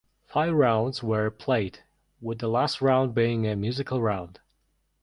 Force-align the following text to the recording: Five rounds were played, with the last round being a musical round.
Five 0.25 0.55
rounds 0.55 1.03
were 1.03 1.29
played, 1.29 1.83
with 2.19 2.39
the 2.39 2.47
last 2.47 2.81
round 2.81 3.13
being 3.13 3.45
a 3.45 3.55
musical 3.55 4.01
round. 4.01 4.39